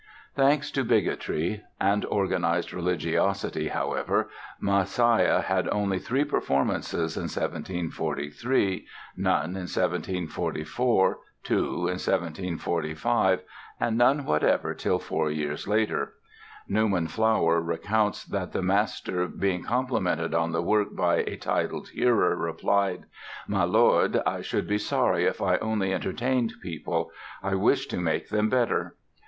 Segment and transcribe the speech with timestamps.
[0.33, 9.45] Thanks to bigotry and organized religiosity, however, "Messiah" had only three performances in 1743, none
[9.55, 13.43] in 1744, two in 1745
[13.79, 16.15] and none whatever till four years later.
[16.67, 22.35] Newman Flower recounts that the master, being complimented on the work by a titled hearer,
[22.35, 23.03] replied:
[23.47, 27.11] "My lord, I should be sorry if I only entertained people;
[27.43, 28.95] I wished to make them better."